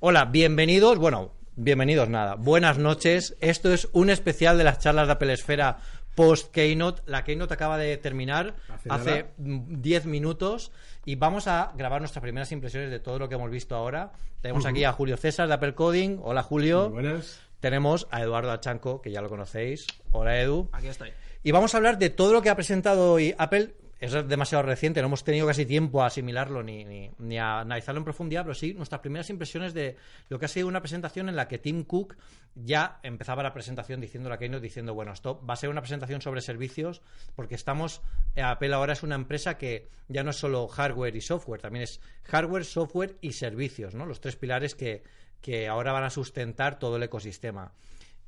[0.00, 0.96] Hola, bienvenidos.
[0.96, 2.36] Bueno, bienvenidos nada.
[2.36, 3.36] Buenas noches.
[3.40, 5.78] Esto es un especial de las charlas de Apple Esfera
[6.14, 7.02] post Keynote.
[7.06, 9.64] La Keynote acaba de terminar Hace hace nada.
[9.66, 10.70] 10 minutos
[11.04, 14.12] y vamos a grabar nuestras primeras impresiones de todo lo que hemos visto ahora.
[14.40, 16.20] Tenemos aquí a Julio César de Apple Coding.
[16.22, 16.90] Hola Julio.
[16.90, 17.40] Muy buenas.
[17.58, 19.84] Tenemos a Eduardo Achanco, que ya lo conocéis.
[20.12, 20.68] Hola Edu.
[20.70, 21.10] Aquí estoy.
[21.42, 23.74] Y vamos a hablar de todo lo que ha presentado hoy Apple.
[24.00, 27.98] Es demasiado reciente, no hemos tenido casi tiempo a asimilarlo ni, ni, ni a analizarlo
[27.98, 29.96] en profundidad, pero sí nuestras primeras impresiones de
[30.28, 32.16] lo que ha sido una presentación en la que Tim Cook
[32.54, 36.22] ya empezaba la presentación diciendo la Keynote diciendo, bueno, esto va a ser una presentación
[36.22, 37.02] sobre servicios
[37.34, 38.00] porque estamos,
[38.36, 41.82] eh, Apple ahora es una empresa que ya no es solo hardware y software, también
[41.82, 44.06] es hardware, software y servicios, ¿no?
[44.06, 45.02] Los tres pilares que,
[45.40, 47.72] que ahora van a sustentar todo el ecosistema.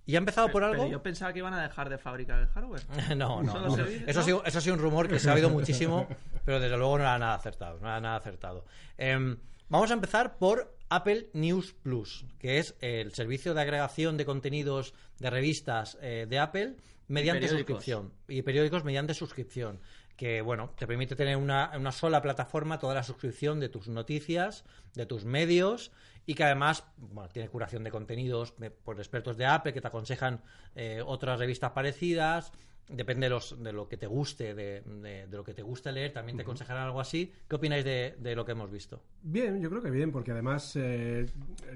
[0.07, 0.89] ¿Y ha empezado por Pero algo?
[0.91, 2.83] yo pensaba que iban a dejar de fabricar el hardware.
[3.17, 3.77] No, no, ¿Solo no.
[3.77, 4.09] servicios?
[4.09, 6.09] Eso, ha sido, eso ha sido un rumor que se ha oído muchísimo,
[6.45, 7.79] pero desde luego no era nada acertado.
[7.81, 8.65] No era nada acertado.
[8.99, 9.37] Em,
[9.69, 14.95] vamos a empezar por Apple News Plus, que es el servicio de agregación de contenidos
[15.19, 18.13] de revistas eh, de Apple mediante suscripción.
[18.27, 19.81] Y periódicos mediante suscripción.
[20.17, 24.65] Que, bueno, te permite tener una, una sola plataforma toda la suscripción de tus noticias,
[24.95, 25.93] de tus medios
[26.31, 29.89] y que además bueno, tiene curación de contenidos de- por expertos de Apple que te
[29.89, 30.41] aconsejan
[30.77, 32.53] eh, otras revistas parecidas.
[32.89, 35.91] Depende de, los, de lo que te guste, de, de- de lo que te guste
[35.91, 37.33] leer, también te aconsejarán algo así.
[37.49, 39.03] ¿Qué opináis de, de lo que hemos visto?
[39.23, 41.27] Bien, yo creo que bien, porque además eh,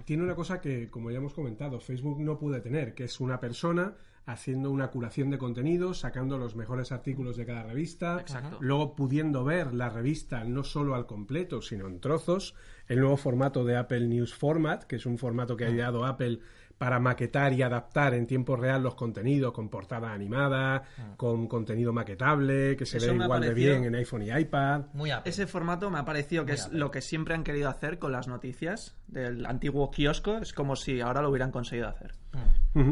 [0.04, 3.40] tiene una cosa que, como ya hemos comentado, Facebook no puede tener, que es una
[3.40, 3.94] persona
[4.26, 8.58] haciendo una curación de contenidos, sacando los mejores artículos de cada revista, Exacto.
[8.60, 12.54] luego pudiendo ver la revista no solo al completo, sino en trozos,
[12.88, 16.40] el nuevo formato de Apple News Format, que es un formato que ha ideado Apple
[16.78, 20.82] para maquetar y adaptar en tiempo real los contenidos con portada animada,
[21.16, 24.86] con contenido maquetable, que se Eso ve igual de bien en iPhone y iPad.
[24.92, 25.30] Muy Apple.
[25.30, 26.78] Ese formato me ha parecido que Muy es Apple.
[26.80, 30.38] lo que siempre han querido hacer con las noticias del antiguo kiosco.
[30.38, 32.14] Es como si ahora lo hubieran conseguido hacer.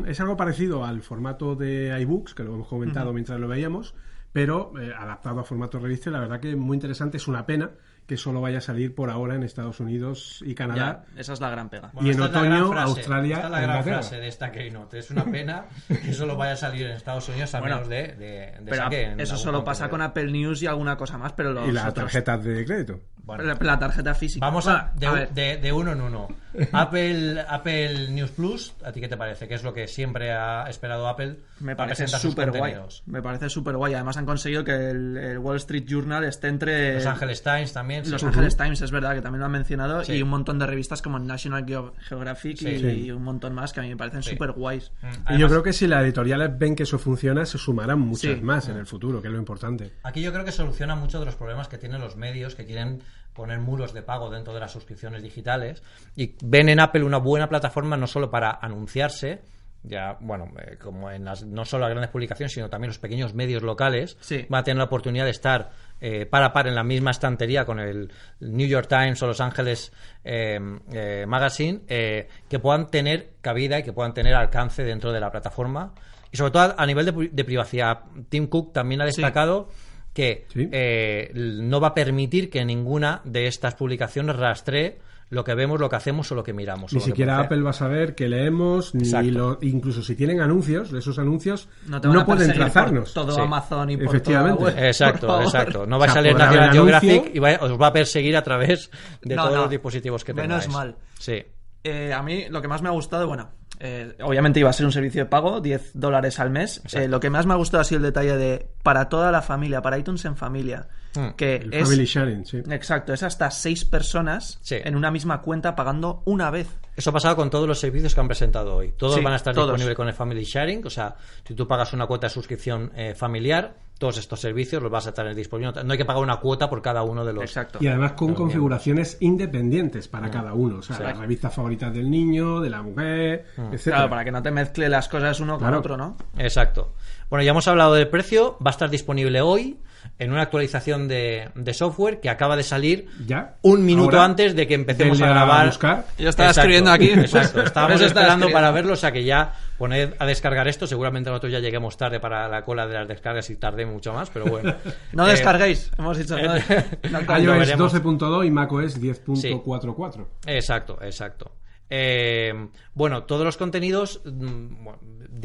[0.06, 3.94] Es algo parecido al formato de iBooks, que lo hemos comentado mientras lo veíamos,
[4.32, 6.10] pero eh, adaptado a formato revista.
[6.10, 7.16] La verdad que muy interesante.
[7.16, 7.70] Es una pena
[8.06, 11.04] que solo vaya a salir por ahora en Estados Unidos y Canadá.
[11.14, 11.90] Ya, esa es la gran pega.
[12.00, 13.96] Y en esta es la otoño, gran frase, Australia Esta es la gran Inglaterra.
[14.02, 14.98] frase de esta Keynote.
[14.98, 18.02] Es una pena que solo vaya a salir en Estados Unidos a Bueno, menos de,
[18.08, 21.32] de, de Pero saque en eso solo pasa con Apple News y alguna cosa más,
[21.32, 23.00] pero los Y las otros- tarjetas de crédito.
[23.24, 23.44] Bueno.
[23.44, 24.44] La, la tarjeta física.
[24.44, 26.26] Vamos a, de, a ver, de- de uno en uno.
[26.72, 29.46] Apple, Apple News Plus, ¿a ti qué te parece?
[29.48, 31.36] ¿Qué es lo que siempre ha esperado Apple?
[31.60, 32.74] Me parece súper guay.
[33.06, 33.94] Me parece súper guay.
[33.94, 37.91] Además han conseguido que el, el Wall Street Journal esté entre Los Angeles Times también.
[38.04, 38.10] Sí.
[38.10, 40.12] Los Angeles Times, es verdad, que también lo han mencionado, Sí.
[40.14, 42.68] y un montón de revistas como National Geo- Geographic Sí.
[42.68, 42.86] y, Sí.
[43.06, 44.30] y un montón más que a mí me parecen Sí.
[44.30, 44.90] súper guays.
[45.02, 48.36] Mm, y yo creo que si las editoriales ven que eso funciona, se sumarán muchas
[48.36, 48.40] Sí.
[48.42, 49.92] más en el futuro, que es lo importante.
[50.02, 53.02] Aquí yo creo que soluciona muchos de los problemas que tienen los medios que quieren
[53.34, 55.82] poner muros de pago dentro de las suscripciones digitales
[56.14, 59.40] y ven en Apple una buena plataforma no solo para anunciarse,
[59.84, 63.34] ya, bueno, eh, como en las, no solo las grandes publicaciones, sino también los pequeños
[63.34, 64.46] medios locales, Sí.
[64.48, 65.70] van a tener la oportunidad de estar
[66.00, 68.10] eh, par a par en la misma estantería con el
[68.40, 69.92] New York Times o Los Ángeles
[70.24, 70.58] eh,
[70.92, 75.30] eh, Magazine, eh, que puedan tener cabida y que puedan tener alcance dentro de la
[75.30, 75.94] plataforma.
[76.32, 79.68] Y sobre todo a, nivel de, pri- de privacidad, Tim Cook también ha destacado
[80.14, 80.68] que Sí.
[80.72, 84.98] eh, no va a permitir que ninguna de estas publicaciones rastree
[85.32, 86.92] lo que vemos, lo que hacemos o lo que miramos.
[86.92, 91.18] Ni siquiera Apple va a saber que leemos, ni lo- incluso si tienen anuncios, esos
[91.18, 93.14] anuncios No no, te van a pueden por trazarnos.
[93.14, 93.40] todo Sí.
[93.40, 94.58] Amazon y por Efectivamente.
[94.58, 95.86] toda la web, Exacto, por exacto.
[95.86, 96.70] No va a O sea, salir National.
[96.72, 98.90] Geographic y va- os va a perseguir a través
[99.22, 99.60] de No, todos no.
[99.62, 100.68] los dispositivos que Menos tengáis.
[100.76, 100.96] mal.
[101.18, 101.42] Sí.
[101.84, 103.48] Eh, a mí lo que más me ha gustado, bueno,
[103.80, 106.82] eh, obviamente iba a ser un servicio de pago, 10 dólares al mes.
[106.92, 109.42] Eh, lo que más me ha gustado ha sido el detalle de para toda la
[109.42, 111.28] familia, para iTunes en familia, Mm.
[111.36, 111.84] que El es...
[111.88, 112.58] Family Sharing, sí.
[112.70, 114.76] Exacto, es hasta seis personas Sí.
[114.82, 116.68] en una misma cuenta pagando una vez.
[116.96, 118.92] Eso ha pasado con todos los servicios que han presentado hoy.
[118.96, 119.68] Todos Sí, van a estar todos.
[119.68, 120.86] disponibles con el Family Sharing.
[120.86, 121.14] O sea,
[121.46, 125.14] si tú pagas una cuota de suscripción eh, familiar, todos estos servicios los vas a
[125.14, 125.84] tener disponibles.
[125.84, 127.44] No hay que pagar una cuota por cada uno de los.
[127.44, 127.78] Exacto.
[127.80, 130.78] Y además con configuraciones independientes para cada uno.
[130.78, 131.02] O sea, Sí.
[131.02, 133.82] las revistas favoritas del niño, de la mujer, etc.
[133.84, 135.78] Claro, para que no te mezcle las cosas uno con Claro.
[135.78, 136.16] otro, ¿no?
[136.36, 136.92] Exacto.
[137.30, 138.56] Bueno, ya hemos hablado del precio.
[138.64, 139.78] Va a estar disponible hoy
[140.18, 143.56] en una actualización de, de software que acaba de salir Ya.
[143.62, 145.66] un minuto Ahora, antes de que empecemos a grabar.
[145.66, 146.06] buscar.
[146.18, 147.10] Yo estaba Exacto, escribiendo aquí.
[147.10, 147.62] Exacto.
[147.64, 148.52] Estábamos esperando escribiendo.
[148.54, 150.86] para verlo, o sea que ya poned a descargar esto.
[150.86, 154.30] Seguramente nosotros ya lleguemos tarde para la cola de las descargas y tarde mucho más,
[154.30, 154.74] pero bueno.
[155.12, 156.36] No Eh, descarguéis, hemos dicho.
[156.36, 156.62] no- eh,
[157.10, 157.94] no Lo iOS veremos.
[157.94, 160.26] 12.2 y macOS 10.44.
[160.46, 161.52] Exacto, exacto.
[161.94, 162.54] Eh,
[162.94, 164.88] bueno, todos los contenidos mm,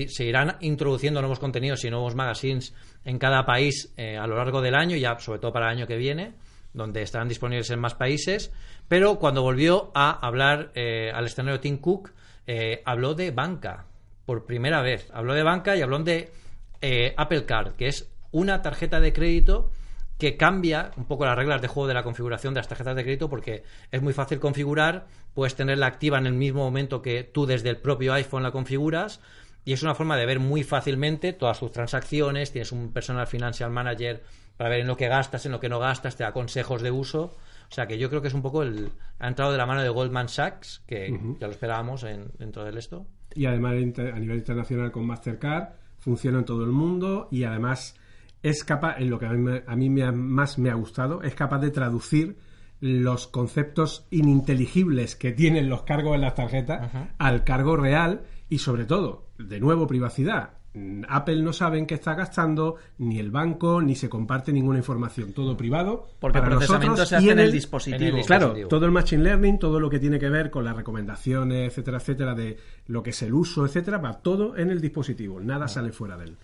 [0.08, 2.74] se irán introduciendo nuevos contenidos y nuevos magazines
[3.04, 5.88] en cada país eh, a lo largo del año, ya sobre todo para el año
[5.88, 6.36] que viene.
[6.74, 8.52] donde estarán disponibles en más países,
[8.88, 12.12] pero cuando volvió a hablar eh, al escenario Tim Cook,
[12.46, 13.86] eh, habló de banca,
[14.26, 15.10] por primera vez.
[15.12, 16.32] Habló de banca y habló de
[16.82, 19.72] eh, Apple Card, que es una tarjeta de crédito
[20.18, 23.04] que cambia un poco las reglas de juego de la configuración de las tarjetas de
[23.04, 27.46] crédito porque es muy fácil configurar, puedes tenerla activa en el mismo momento que tú
[27.46, 29.22] desde el propio iPhone la configuras
[29.64, 33.70] y es una forma de ver muy fácilmente todas tus transacciones, tienes un personal financial
[33.70, 34.24] manager
[34.56, 36.90] para ver en lo que gastas, en lo que no gastas, te da consejos de
[36.90, 37.36] uso.
[37.70, 38.90] O sea que yo creo que es un poco el...
[39.20, 42.78] Ha entrado de la mano de Goldman Sachs, que ya lo esperábamos en, dentro del
[42.78, 43.06] esto.
[43.36, 47.96] Y además a nivel internacional con Mastercard, funciona en todo el mundo y además
[48.50, 51.72] es capaz, en lo que a mí, me, más me ha gustado, es capaz de
[51.72, 52.38] traducir
[52.80, 58.86] los conceptos ininteligibles que tienen los cargos en las tarjetas al cargo real y sobre
[58.86, 60.58] todo, de nuevo, privacidad.
[61.10, 65.34] Apple no sabe en qué está gastando, ni el banco, ni se comparte ninguna información.
[65.34, 66.08] Todo privado.
[66.20, 68.20] Porque para el procesamiento se hace en el, dispositivo.
[68.26, 71.98] Claro, todo el machine learning, todo lo que tiene que ver con las recomendaciones, etcétera,
[71.98, 72.58] etcétera, de
[72.88, 75.40] lo que es el uso, etcétera, va todo en el dispositivo.
[75.40, 76.38] Nada sale fuera de él.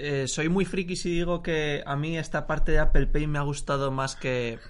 [0.00, 3.38] Eh, soy muy friki si digo que a mí esta parte de Apple Pay me
[3.38, 4.60] ha gustado más que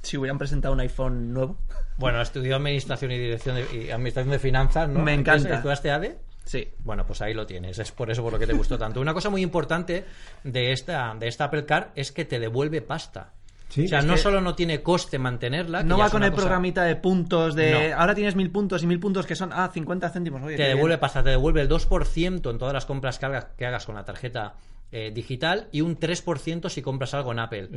[0.00, 1.58] si hubieran presentado un iPhone nuevo.
[1.96, 5.00] Bueno, estudió Administración y Dirección de, y Administración de Finanzas, ¿no?
[5.00, 5.56] Me encanta.
[5.56, 6.18] ¿Estudiaste ADE?
[6.44, 6.68] Sí.
[6.84, 7.80] Bueno, pues ahí lo tienes.
[7.80, 9.00] Es por eso por lo que te gustó tanto.
[9.00, 10.04] Una cosa muy importante
[10.44, 13.32] de esta, de esta Apple Car es que te devuelve pasta.
[13.70, 15.82] O sea, no solo no tiene coste mantenerla.
[15.82, 19.26] No va con el programita de puntos de ahora tienes mil puntos y mil puntos
[19.26, 20.42] que son, ah, 50 céntimos.
[20.46, 23.86] te devuelve pasta, te devuelve el 2% en todas las compras que hagas, que hagas
[23.86, 24.54] con la tarjeta
[24.92, 27.68] eh, digital y un 3% si compras algo en Apple.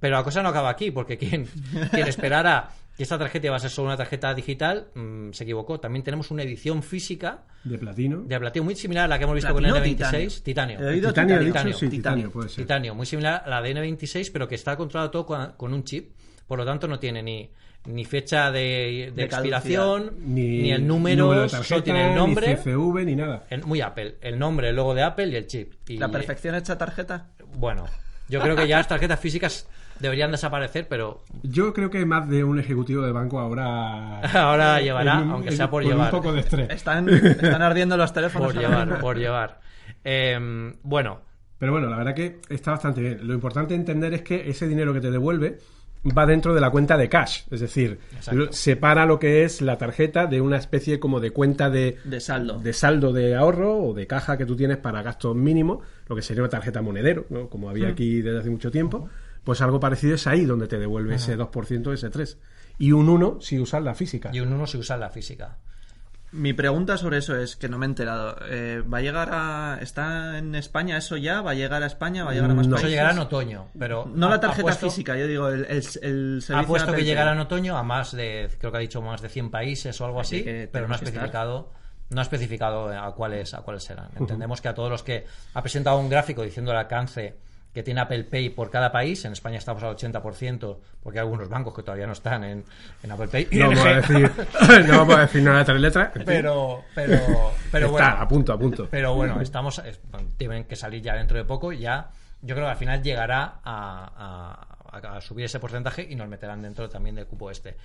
[0.00, 1.44] Pero la cosa no acaba aquí, porque quien,
[1.90, 5.78] quien esperara que esta tarjeta iba a ser solo una tarjeta digital mm, se equivocó.
[5.78, 8.22] También tenemos una edición física de platino.
[8.22, 10.42] De platino, muy similar a la que hemos visto con el N26.
[10.42, 10.78] Titanio.
[10.92, 11.74] Titanio,
[12.56, 16.12] titanio, muy similar a la de N26, pero que está controlado todo con un chip.
[16.46, 17.50] Por lo tanto, no tiene ni
[17.86, 22.48] ni fecha de, expiración, ni, el número, solo tiene el nombre.
[22.48, 23.44] Ni CCV, ni nada.
[23.64, 24.16] muy Apple.
[24.20, 25.74] El nombre, el logo de Apple y el chip.
[25.88, 27.28] Y, ¿La perfección hecha tarjeta?
[27.56, 27.84] Bueno,
[28.28, 29.68] yo creo que ya las tarjetas físicas
[30.00, 31.22] deberían desaparecer, pero...
[31.42, 34.20] Yo creo que más de un ejecutivo de banco ahora...
[34.32, 36.12] ahora llevará, aunque sea por llevar.
[36.12, 36.70] un poco de estrés.
[36.70, 38.52] Están, están ardiendo los teléfonos.
[38.52, 39.60] Por llevar, por llevar.
[40.02, 41.20] Em, bueno...
[41.58, 43.26] Pero bueno, la verdad que está bastante bien.
[43.26, 45.60] Lo importante entender es que ese dinero que te devuelve
[46.06, 47.98] va dentro de la cuenta de cash, es decir,
[48.50, 52.58] separa lo que es la tarjeta de una especie como de cuenta de, de, saldo.
[52.58, 55.78] de saldo de ahorro o de caja que tú tienes para gastos mínimos,
[56.08, 57.48] lo que sería una tarjeta monedero, ¿no?
[57.48, 57.92] como había mm.
[57.92, 59.08] aquí desde hace mucho tiempo,
[59.44, 62.36] pues algo parecido es ahí donde te devuelve ese 2%, ese 3%.
[62.76, 64.30] Y un 1 si usas la física.
[64.32, 65.58] Y un 1 si usas la física.
[66.34, 68.36] Mi pregunta sobre eso es que no me he enterado.
[68.50, 69.78] Eh, ¿Va a llegar a.
[69.80, 71.42] ¿Está en España eso ya?
[71.42, 72.24] ¿Va a llegar a España?
[72.24, 72.76] ¿Va a llegar a más no.
[72.76, 74.10] Eso llegará en otoño, pero.
[74.12, 75.64] No la tarjeta física, yo digo el,
[76.02, 78.50] el, Ha puesto que llegará en otoño a más de.
[78.58, 81.70] Creo que ha dicho más de 100 países o algo así, pero no ha especificado.
[82.10, 84.08] No ha especificado a cuáles, a cuáles serán.
[84.16, 87.36] Entendemos que a todos los que ha presentado un gráfico diciendo el alcance
[87.74, 89.24] que tiene Apple Pay por cada país.
[89.24, 92.64] En España estamos al 80%, porque hay algunos bancos que todavía no están en,
[93.10, 93.48] Apple Pay.
[93.52, 94.30] No vamos, a decir,
[94.86, 96.10] no vamos a decir nada de tres letras.
[96.24, 97.18] Pero, pero,
[97.72, 98.06] pero bueno.
[98.06, 98.88] a punto, a punto.
[98.88, 99.82] Pero bueno, estamos,
[100.36, 102.10] tienen que salir ya dentro de poco y ya
[102.42, 104.73] yo creo que al final llegará a a,
[105.20, 107.76] subir ese porcentaje y nos meterán dentro también del cupo este.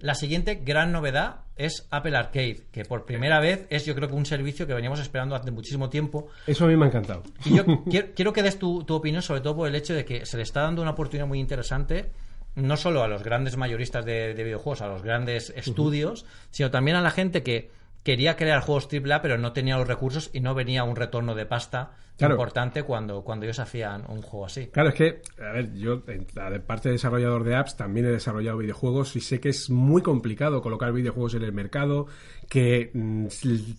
[0.00, 4.14] La siguiente gran novedad es Apple Arcade, que por primera vez es yo creo que
[4.14, 6.28] un servicio que veníamos esperando hace muchísimo tiempo.
[6.46, 7.22] Eso a mí me ha encantado.
[7.44, 7.64] Y yo
[8.14, 10.62] quiero, que des tu, opinión sobre todo por el hecho de que se le está
[10.62, 12.10] dando una oportunidad muy interesante
[12.56, 17.00] no solo a los grandes mayoristas de, videojuegos, a los grandes estudios, sino también a
[17.00, 17.72] la gente que
[18.04, 21.46] quería crear juegos AAA, pero no tenía los recursos y no venía un retorno de
[21.46, 24.68] pasta importante cuando, cuando ellos hacían un juego así.
[24.68, 28.58] Claro, es que, a ver, yo, de parte de desarrollador de apps, también he desarrollado
[28.58, 32.06] videojuegos y sé que es muy complicado colocar videojuegos en el mercado,
[32.48, 33.26] que mm,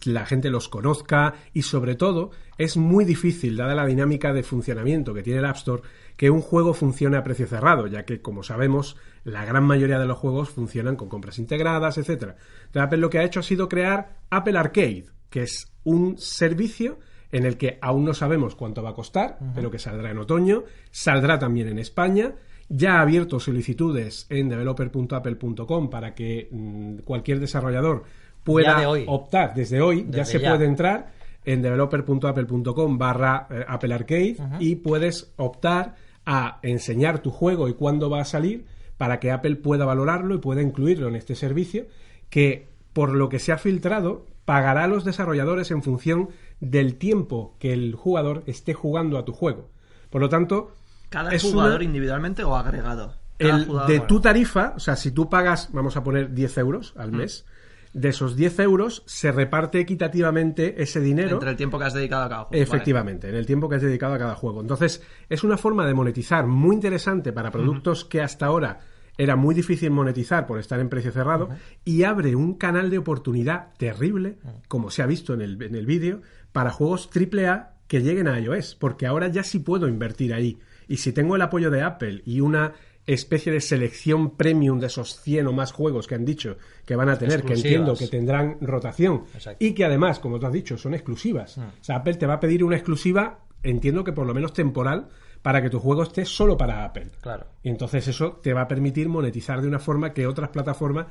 [0.06, 5.14] la gente los conozca y, sobre todo, es muy difícil, dada la dinámica de funcionamiento
[5.14, 5.84] que tiene el App Store,
[6.18, 10.06] que un juego funcione a precio cerrado, ya que, como sabemos, la gran mayoría de
[10.06, 12.36] los juegos funcionan con compras integradas, etcétera.
[12.66, 17.00] Entonces, Apple lo que ha hecho ha sido crear Apple Arcade, que es un servicio
[17.36, 20.64] en el que aún no sabemos cuánto va a costar, pero que saldrá en otoño,
[20.90, 22.36] saldrá también en España.
[22.70, 28.04] Ya ha abierto solicitudes en developer.apple.com para que mm, cualquier desarrollador
[28.42, 31.12] pueda optar desde hoy, ya se puede entrar
[31.44, 38.22] en developer.apple.com barra Apple Arcade y puedes optar a enseñar tu juego y cuándo va
[38.22, 38.66] a salir
[38.96, 41.86] para que Apple pueda valorarlo y pueda incluirlo en este servicio
[42.30, 47.56] que por lo que se ha filtrado pagará a los desarrolladores en función del tiempo
[47.60, 49.70] que el jugador esté jugando a tu juego.
[50.10, 50.72] Por lo tanto,
[51.10, 53.14] cada jugador individualmente o agregado.
[53.38, 54.08] El, jugador, de bueno.
[54.08, 57.16] tu tarifa, o sea, si tú pagas, vamos a poner 10 euros al Mm.
[57.18, 57.46] mes,
[57.94, 61.36] de esos 10 euros se reparte equitativamente ese dinero.
[61.36, 62.64] Entre el tiempo que has dedicado a cada juego.
[62.64, 64.62] Efectivamente, en el tiempo que has dedicado a cada juego.
[64.62, 68.80] Entonces, es una forma de monetizar muy interesante para productos que hasta ahora
[69.18, 71.48] era muy difícil monetizar por estar en precio cerrado
[71.86, 75.86] y abre un canal de oportunidad terrible, como se ha visto en el, en el
[75.86, 76.22] vídeo,
[76.56, 80.58] para juegos AAA que lleguen a iOS, porque ahora ya sí puedo invertir ahí.
[80.88, 82.72] Y si tengo el apoyo de Apple y una
[83.06, 87.10] especie de selección premium de esos 100 o más juegos que han dicho que van
[87.10, 89.66] a tener, que entiendo que tendrán rotación Exacto.
[89.66, 91.58] y que además, como tú has dicho, son exclusivas.
[91.58, 95.10] O sea, Apple te va a pedir una exclusiva, entiendo que por lo menos temporal,
[95.42, 97.10] para que tu juego esté solo para Apple.
[97.20, 97.48] Claro.
[97.64, 101.08] Y entonces eso te va a permitir monetizar de una forma que otras plataformas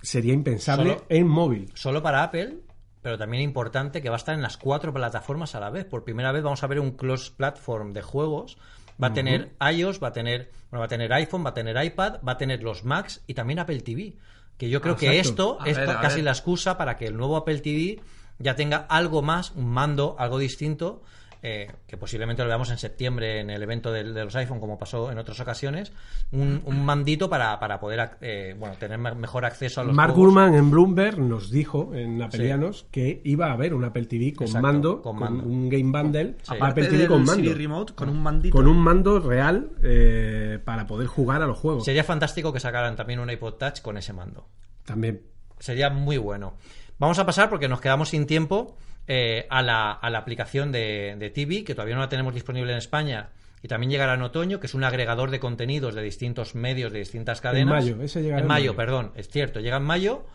[0.00, 1.70] sería impensable Solo- en móvil.
[1.74, 2.60] Solo para Apple,
[3.06, 5.84] pero también importante que va a estar en las cuatro plataformas a la vez.
[5.84, 8.58] Por primera vez vamos a ver un cross platform de juegos.
[9.00, 11.80] Va a tener iOS, va a tener, bueno, va a tener iPhone, va a tener
[11.84, 14.14] iPad, va a tener los Macs y también Apple TV.
[14.58, 17.36] Que yo creo que esto A es ver, casi la excusa para que el nuevo
[17.36, 18.00] Apple TV
[18.40, 21.04] ya tenga algo más, un mando, algo distinto,
[21.48, 25.12] eh, que posiblemente lo veamos en septiembre en el evento de, los iPhone, como pasó
[25.12, 25.92] en otras ocasiones,
[26.32, 30.12] un, un mandito para, para poder eh, bueno, tener me- mejor acceso a los Mark
[30.14, 30.34] juegos.
[30.34, 34.46] Gurman en Bloomberg nos dijo en Apelianos que iba a haber un Apple TV con
[34.48, 36.54] Exacto, mando, con un Game Bundle, Sí.
[36.60, 37.54] Apple TV con mando.
[37.54, 38.56] Remote, con un mandito.
[38.56, 41.84] Con un mando real eh, para poder jugar a los juegos.
[41.84, 44.48] Sería fantástico que sacaran también un iPod Touch con ese mando.
[44.84, 45.22] También.
[45.58, 46.54] Sería muy bueno.
[46.98, 48.76] Vamos a pasar, porque nos quedamos sin tiempo,
[49.08, 52.72] eh, a, la, a la aplicación de, de TV, que todavía no la tenemos disponible
[52.72, 53.30] en España.
[53.62, 56.98] Y también llegará en otoño, que es un agregador de contenidos de distintos medios, de
[57.00, 57.84] distintas cadenas.
[57.84, 58.72] mayo, ese llegará en en mayo.
[58.72, 58.76] mayo.
[58.76, 60.26] perdón, es cierto, llega en mayo.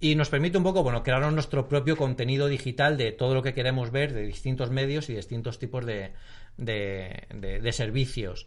[0.00, 3.54] Y nos permite un poco, bueno, crear nuestro propio contenido digital de todo lo que
[3.54, 6.12] queremos ver, de distintos medios y distintos tipos de,
[6.56, 8.46] de, de- de servicios.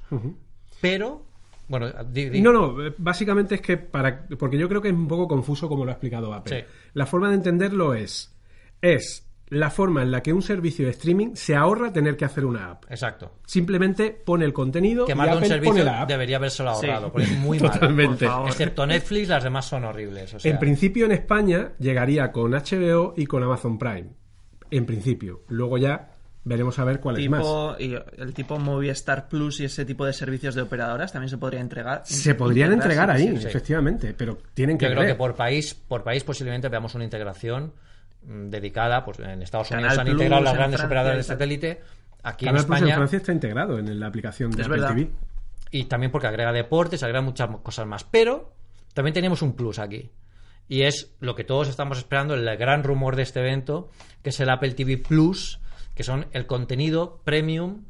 [0.82, 1.26] Pero,
[1.68, 4.28] bueno, di- di- No, no, básicamente es que para.
[4.38, 6.62] Porque yo creo que es un poco confuso como lo ha explicado Apple.
[6.62, 6.66] Sí.
[6.94, 8.36] La forma de entenderlo es.
[8.82, 12.44] Es la forma en la que un servicio de streaming se ahorra tener que hacer
[12.46, 12.84] una app.
[12.90, 13.32] Exacto.
[13.46, 16.10] Simplemente pone el contenido que y más de un Apple pone servicio la app.
[16.10, 16.86] debería habérselo Sí.
[16.88, 17.72] ahorrado, porque es muy malo.
[17.74, 18.26] Totalmente.
[18.26, 18.50] Por favor.
[18.50, 20.34] Excepto Netflix, las demás son horribles.
[20.34, 24.08] o sea, En principio en España llegaría con HBO y con Amazon Prime.
[24.70, 25.44] En principio.
[25.48, 26.10] Luego ya
[26.44, 27.40] veremos a ver cuál es más.
[27.42, 31.38] tipo, y el tipo Movistar Plus y ese tipo de servicios de operadoras también se
[31.38, 32.02] podría entregar.
[32.06, 33.48] Se podrían entregar ahí, sí, sí.
[33.48, 35.12] efectivamente, pero tienen que yo creo ver.
[35.12, 37.74] que por país, por país posiblemente veamos una integración
[38.28, 41.82] dedicada, pues en Estados Canal Unidos han Plus, integrado las grandes Francia, operadoras de satélite,
[42.24, 44.84] aquí Canal en Plus España en Francia está integrado en la aplicación de Es Apple.
[44.88, 45.12] TV.
[45.72, 48.04] y también porque agrega deportes, agrega muchas cosas más.
[48.04, 48.54] Pero
[48.94, 50.12] también tenemos un plus aquí.
[50.70, 53.90] Y es lo que todos estamos esperando, el gran rumor de este evento,
[54.22, 55.60] que es el Apple TV Plus,
[55.96, 57.86] que son el contenido premium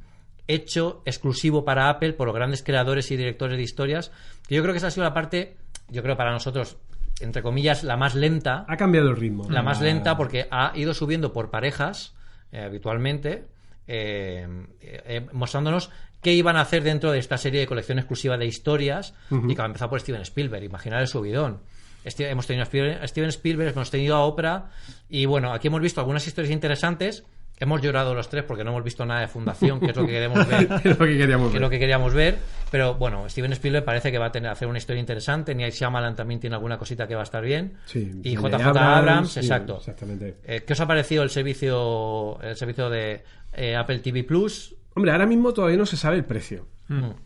[0.48, 4.12] hecho exclusivo para Apple por los grandes creadores y directores de historias.
[4.48, 5.58] Que yo creo que esa ha sido la parte,
[5.89, 6.77] yo creo para nosotros,
[7.22, 8.66] entre comillas, la más lenta.
[8.68, 9.50] Ha cambiado el ritmo.
[9.50, 12.14] La más Ah, lenta porque ha ido subiendo por parejas
[12.52, 13.46] eh, habitualmente,
[13.88, 14.48] eh,
[14.82, 15.90] eh, mostrándonos
[16.22, 19.56] qué iban a hacer dentro de esta serie de colección exclusiva de historias y que
[19.56, 20.64] va a empezar por Steven Spielberg.
[20.64, 21.60] Imaginar el subidón.
[22.04, 24.70] Este- hemos tenido a Steven Spielberg, hemos tenido a Oprah
[25.10, 27.24] y bueno, aquí hemos visto algunas historias interesantes.
[27.60, 30.12] Hemos llorado los tres porque no hemos visto nada de Fundación, que es lo que
[30.12, 31.62] queremos ver es lo que queríamos que es ver.
[31.62, 32.38] lo que queríamos ver.
[32.70, 35.56] Pero bueno, Steven Spielberg parece que va a tener hacer una historia interesante.
[35.56, 37.74] Night Shyamalan también tiene alguna cosita que va a estar bien.
[37.86, 38.68] Sí, y J.J.
[38.70, 39.78] Abrams, Abrams, sí, exacto.
[39.78, 40.36] exactamente.
[40.44, 43.24] Eh, ¿Qué os ha parecido el servicio el servicio de
[43.54, 44.76] eh, Apple TV Plus?
[44.94, 46.68] Hombre, ahora mismo todavía no se sabe el precio.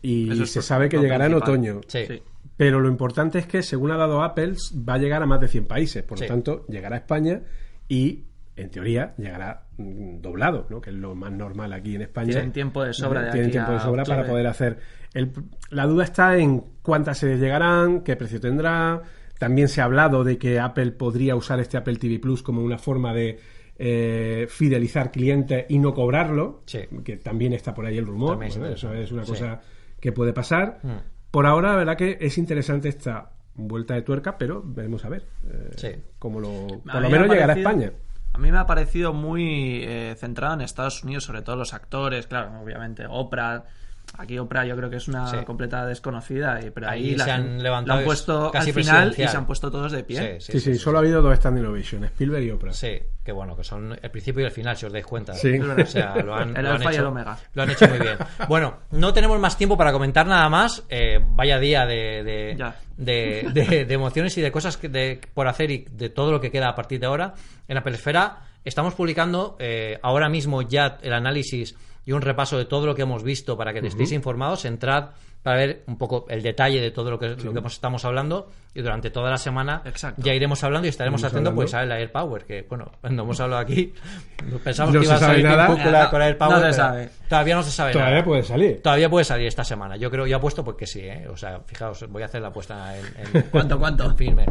[0.02, 1.80] Y Eso es se sabe que llegará en otoño.
[1.86, 2.06] Sí.
[2.06, 2.22] Sí.
[2.56, 4.54] Pero lo importante es que, según ha dado Apple,
[4.88, 6.02] va a llegar a más de 100 países.
[6.02, 6.24] Por Sí.
[6.24, 7.42] lo tanto, llegará a España
[7.88, 8.24] y,
[8.56, 10.80] en teoría, llegará mm, doblado, ¿no?
[10.80, 12.30] que es lo más normal aquí en España.
[12.32, 14.78] Tienen tiempo de sobra de Tienen aquí tiempo de sobra para poder hacer.
[15.14, 15.32] El-
[15.70, 19.00] la duda está en cuántas series llegarán, qué precio tendrá.
[19.38, 22.78] También se ha hablado de que Apple podría usar este Apple TV Plus como una
[22.78, 23.38] forma de
[23.78, 26.80] eh, fidelizar clientes y no cobrarlo, Sí.
[27.04, 28.36] que también está por ahí el rumor.
[28.36, 29.32] Bueno, eso es una Sí.
[29.32, 29.60] cosa
[29.98, 30.78] que puede pasar.
[30.82, 30.88] Mm.
[31.30, 35.26] Por ahora, la verdad que es interesante esta vuelta de tuerca, pero veremos a ver
[35.50, 35.88] eh, Sí.
[36.18, 36.66] cómo lo.
[36.66, 37.92] Por lo me menos llegará a España.
[38.32, 42.26] A mí me ha parecido muy eh, centrado en Estados Unidos, sobre todo los actores,
[42.26, 43.64] claro, obviamente Oprah.
[44.18, 45.36] Aquí Oprah yo creo que es una Sí.
[45.46, 48.74] completa desconocida, y- pero ahí Ahí la se han levantado lo han puesto casi al
[48.74, 50.40] final y se han puesto todos de pie.
[50.40, 52.72] Sí, sí, solo ha habido dos stand innovation, Spielberg y Oprah.
[52.72, 55.32] Sí, que bueno, que son el principio y el final, si os dais cuenta.
[55.34, 55.58] Sí.
[55.58, 57.38] O sea, lo han, El lo han alfa y hecho, el omega.
[57.54, 58.18] lo han hecho muy bien.
[58.48, 60.84] Bueno, no tenemos más tiempo para comentar nada más.
[60.88, 62.76] Eh, vaya día de, de, Ya.
[62.96, 66.40] de, de- de emociones y de cosas que- de- por hacer y de todo lo
[66.40, 67.34] que queda a partir de ahora.
[67.68, 72.64] En Apple Esfera Estamos publicando eh, ahora mismo ya el análisis y un repaso de
[72.64, 74.64] todo lo que hemos visto para que estéis informados.
[74.64, 75.10] Entrad
[75.42, 78.80] para ver un poco el detalle de todo lo que, lo que estamos hablando y
[78.80, 80.22] durante toda la semana Exacto.
[80.24, 81.62] ya iremos hablando y estaremos haciendo hablando.
[81.62, 83.92] pues a la Air Power que bueno cuando hemos hablado aquí
[84.64, 85.66] pensamos No que iba a salir nada.
[85.66, 87.08] Tim Cook con No, Air Power no se pero sabe.
[87.28, 88.24] todavía no se sabe Todavía nada.
[88.24, 88.82] puede salir.
[88.82, 89.96] Todavía puede salir esta semana.
[89.96, 91.26] Yo creo, ya apuesto porque sí, ¿eh?
[91.28, 93.04] O sea, fijaos, voy a hacer la apuesta en,
[93.34, 94.04] en- ¿Cuánto, cuánto?
[94.04, 94.46] en firme.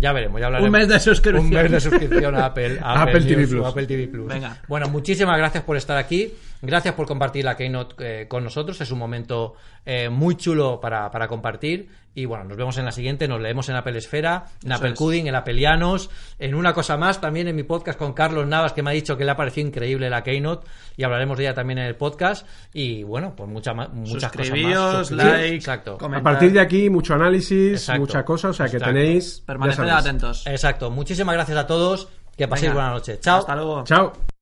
[0.00, 0.68] Ya veremos, ya hablaremos.
[0.72, 1.44] Un mes de suscripción.
[1.46, 3.66] Un mes de suscripción a Apple, a Apple TV News o Plus.
[3.66, 4.26] Apple TV Plus.
[4.28, 4.62] Venga.
[4.68, 6.32] Bueno, muchísimas gracias por estar aquí.
[6.60, 8.80] Gracias por compartir la Keynote eh, con nosotros.
[8.80, 9.54] Es un momento
[9.86, 11.88] eh, muy chulo para, para compartir.
[12.14, 13.28] Y bueno, nos vemos en la siguiente.
[13.28, 15.26] Nos leemos en Apple Esfera, en Eso Apple es.
[15.26, 16.10] En Appleianos.
[16.40, 19.16] En una cosa más, también en mi podcast con Carlos Navas, que me ha dicho
[19.16, 20.66] que le ha parecido increíble la Keynote.
[20.96, 22.44] Y hablaremos de ella también en el podcast.
[22.72, 25.10] Y bueno, pues mucha, muchas cosas más.
[25.12, 25.96] Like, Exacto.
[26.00, 28.00] A partir de aquí, mucho análisis, Exacto.
[28.00, 28.94] mucha cosa, o sea que Exacto.
[28.94, 29.42] tenéis.
[29.46, 30.46] Permaneced atentos.
[30.46, 30.90] Exacto.
[30.90, 32.08] Muchísimas gracias a todos.
[32.36, 32.82] Que paséis Venga.
[32.82, 33.18] buena noche.
[33.20, 33.38] Chao.
[33.38, 33.84] Hasta luego.
[33.84, 34.37] Chao.